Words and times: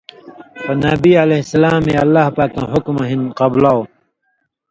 خو 0.61 0.71
نبی 0.85 1.11
علیہ 1.23 1.41
سلامے 1.51 1.93
اللہ 2.03 2.25
پاکاں 2.37 2.67
حُکمہ 2.71 3.03
ہِن 3.09 3.21
قبلاؤ؛ 3.39 3.81